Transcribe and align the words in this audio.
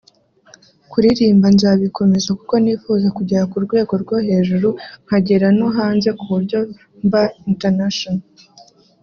Kuririmba 0.91 1.47
nzabikomeza 1.55 2.29
kuko 2.39 2.53
nifuza 2.63 3.07
kugera 3.17 3.43
ku 3.51 3.57
rwego 3.65 3.93
rwo 4.03 4.17
hejuru 4.27 4.69
nkagera 5.05 5.47
no 5.57 5.67
hanze 5.77 6.09
kuburyo 6.19 6.59
mba 7.05 7.23
International 7.49 8.21